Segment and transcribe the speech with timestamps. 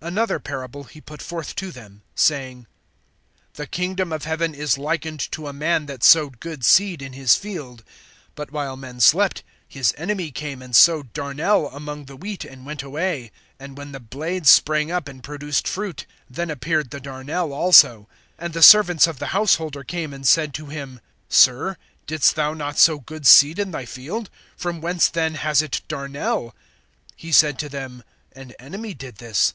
[0.00, 2.66] (24)Another parable he put forth to them, saying:
[3.52, 7.36] The kingdom of heaven is likened to a man that sowed good seed in his
[7.36, 7.84] field.
[8.34, 12.82] (25)But while men slept, his enemy came and sowed darnel among the wheat, and went
[12.82, 13.30] away.
[13.60, 18.08] (26)And when the blade sprang up and produced fruit, then appeared the darnel also.
[18.40, 20.98] (27)And the servants of the householder came and said to him:
[21.28, 21.76] Sir,
[22.06, 24.30] didst thou not sow good seed in thy field?
[24.56, 26.54] From whence then has it darnel?
[27.20, 29.52] (28)He said to them: An enemy did this.